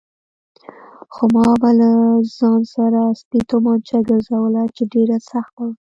خو 1.13 1.23
ما 1.33 1.47
به 1.61 1.69
له 1.79 1.91
ځان 2.37 2.61
سره 2.75 2.99
اصلي 3.11 3.41
تومانچه 3.49 3.97
ګرځوله 4.07 4.63
چې 4.75 4.83
ډېره 4.93 5.17
سخته 5.29 5.61
وه. 5.67 5.73